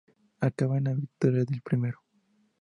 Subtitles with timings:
[0.39, 1.99] Acaba en la victoria del primero.